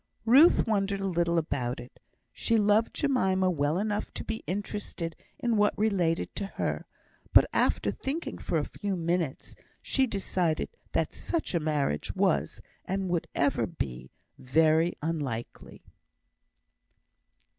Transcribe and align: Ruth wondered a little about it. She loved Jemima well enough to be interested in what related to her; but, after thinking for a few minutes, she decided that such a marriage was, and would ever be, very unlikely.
Ruth 0.25 0.65
wondered 0.65 0.99
a 0.99 1.05
little 1.07 1.37
about 1.37 1.79
it. 1.79 1.99
She 2.33 2.57
loved 2.57 2.91
Jemima 2.95 3.51
well 3.51 3.77
enough 3.77 4.11
to 4.15 4.23
be 4.23 4.43
interested 4.47 5.15
in 5.37 5.57
what 5.57 5.77
related 5.77 6.33
to 6.37 6.47
her; 6.47 6.87
but, 7.33 7.45
after 7.53 7.91
thinking 7.91 8.39
for 8.39 8.57
a 8.57 8.65
few 8.65 8.95
minutes, 8.95 9.53
she 9.79 10.07
decided 10.07 10.69
that 10.93 11.13
such 11.13 11.53
a 11.53 11.59
marriage 11.59 12.15
was, 12.15 12.61
and 12.83 13.09
would 13.09 13.27
ever 13.35 13.67
be, 13.67 14.09
very 14.39 14.93
unlikely. 15.03 15.83